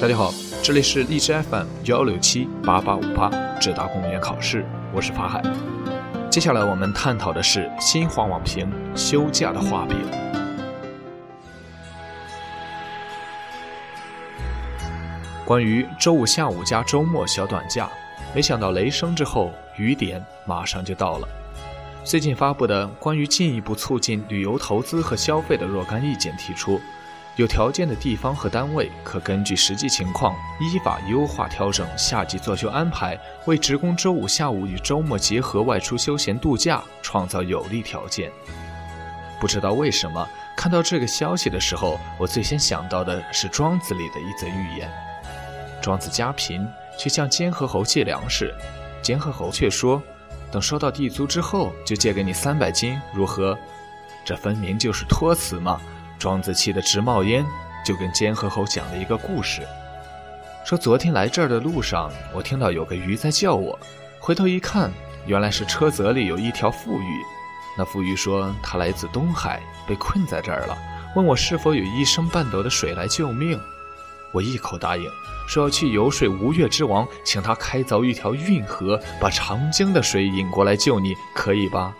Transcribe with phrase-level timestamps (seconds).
[0.00, 3.28] 大家好，这里是荔枝 FM 幺六七八八五八
[3.60, 4.64] 浙大公务员考试，
[4.94, 5.42] 我是法海。
[6.30, 9.98] 接下来我们探讨的是新华网评休假的画饼。
[15.44, 17.90] 关于周五下午加周末小短假，
[18.32, 21.28] 没想到雷声之后雨点马上就到了。
[22.04, 26.80] 最近发布的关于进一步促进旅游投资和消费的若干意见提出。
[27.38, 38.28] 有条件的地方和单位可根据实际情况，依法优化调整夏季作休安排，为职工周五下午与周末结合外出休闲度假创造有利条件。
[39.38, 44.90] 不知道为什么，看到这个消息的时候，我最先想到的是《庄子》里的一则寓言：
[45.80, 46.66] 庄子家贫，
[46.98, 48.52] 去向监河侯借粮食，
[49.00, 50.02] 监河侯却说
[50.50, 53.56] ：“等收到地租之后，就借给你三百斤，如何？”
[54.26, 55.80] 这分明就是托辞嘛！
[56.18, 57.46] 庄子气得直冒烟，
[57.84, 59.62] 就跟监河侯讲了一个故事，
[60.64, 63.78] 说昨天来这儿的路上，我听到有个鱼在叫我，
[64.18, 64.90] 回头一看，
[65.26, 67.22] 原来是车辙里有一条富鱼。
[67.76, 70.76] 那富鱼说他来自东海，被困在这儿了，
[71.14, 73.58] 问我是否有一升半斗的水来救命。
[74.32, 75.04] 我一口答应，
[75.48, 81.94] 说要去游说吴越之王，请他开凿一条运河，把长江的水引过来救你，可以吧？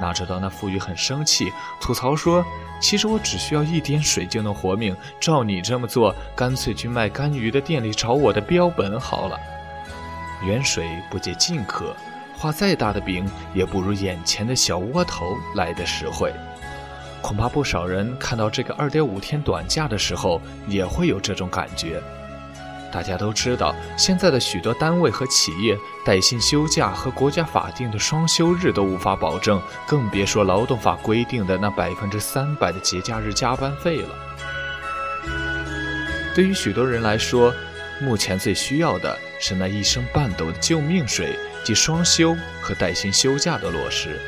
[0.00, 2.44] 哪知道那富鱼很生气，吐槽说。
[2.80, 9.36] 其实我只需要一点水就能活命，照你这么做，干脆去卖干鱼的店里找我的标本好了。
[10.44, 11.92] 远水不解近渴，
[12.36, 16.32] 画再大的饼也不如眼前的小窝头来的实惠。
[17.20, 22.00] 恐怕不少人看到这个二点五天短假的时候，也会有这种感觉。
[22.90, 34.08] 大家都知道，现在的许多单位和企业带薪休假和国家法定的双休日都无法保证，更别说劳动法规定的那百分之三百的节假日加班费了。
[36.34, 37.52] 对于许多人来说，
[38.00, 44.18] 目前最需要的是那一升半斗的救命水，即双休和带薪休假的落实。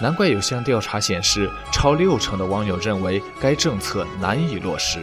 [0.00, 5.00] 难怪有项调查显示，超六成的网友认为该政策难以落实。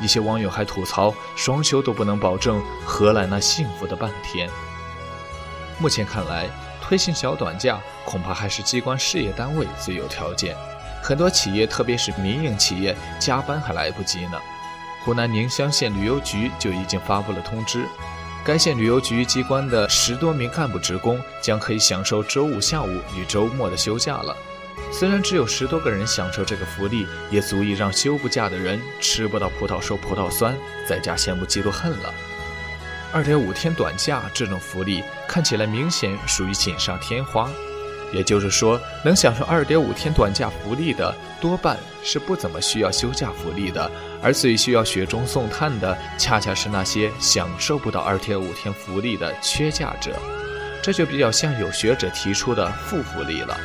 [0.00, 4.48] 一些网友还吐槽，双休都不能保证，何来那幸福的半天？
[5.78, 6.48] 目前看来，
[6.80, 10.56] 推行小短假恐怕还是机关事业单位最有条件。
[11.02, 14.38] 很多企业，特别是民营企业，加班还来不及呢。
[15.04, 17.86] 湖南宁乡县旅游局就已经发布了通知，
[18.44, 24.36] 该县旅游局机关的十多名干部职工将可以享受周五下午与周末的休假了。
[24.90, 30.56] 虽然只有十多个人享受这个福利，也足以让休不假的人吃不到葡萄说葡萄酸，
[30.86, 32.12] 在家羡慕嫉妒恨了。
[33.12, 37.48] 二点五天短假这种福利看起来明显属于锦上添花，
[38.12, 43.90] 也就是说，能享受二点五天短假福利的多半是不怎么需要休假福利的，
[44.22, 50.12] 而最需要雪中送炭的，恰恰是那些享受不到二点五天福利的缺假者。
[50.82, 53.58] 这就比较像有学者提出的负福利了。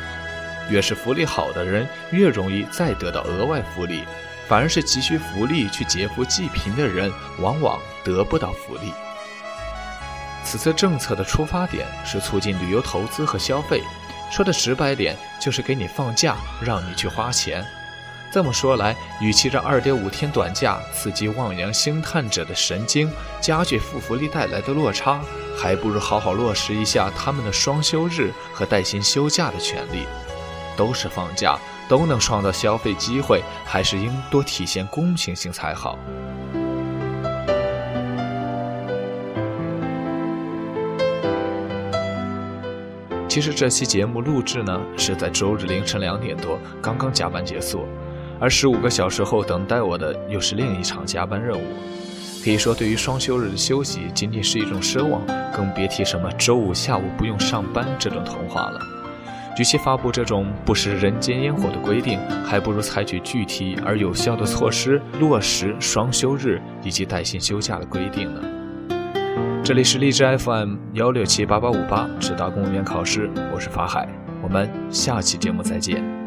[0.70, 4.04] 越是福利好的人，越容易再得到额外福利，
[4.48, 8.92] 反而是急需福利去劫富济贫的人，往往得不到福利。
[10.44, 13.82] 此次政策的出发点是促进旅游投资和消费，
[14.30, 17.64] 说的直白点，就是给你放假，让你去花钱。
[18.30, 23.08] 这么说来，与其让二点五天短假刺激望洋兴叹者的神经，
[23.40, 25.20] 加剧负福利带来的落差，
[25.56, 30.04] 还不如好好落实一下他们的双休日和带薪休假的权利。
[30.76, 31.58] 都是放假，
[31.88, 35.98] 都能创造消费机会，还是应多体现公平性才好。
[43.28, 47.84] 其实这期节目录制呢，是在周日凌晨两点多，刚刚加班结束，
[48.38, 51.64] 而十五个小时后等待我的又是另一场加班任务。
[52.44, 58.93] 可以说，对于双休日的休息，仅仅是一种奢望，更别提什么周五下午不用上班这种童话了。
[59.56, 68.40] 与其发布这种不食人间烟火的规定，还不如采取具体而有效的措施，落实双休日以及带薪休假的规定呢。
[69.62, 74.08] 这里是荔枝 FM 幺六七八八五八，直达公务员考试，我是法海，
[74.42, 76.23] 我们下期节目再见。